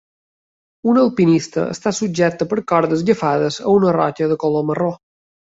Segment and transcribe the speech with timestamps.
[0.93, 4.91] Un alpinista està subjecte per cordes agafades a una roca de color marró.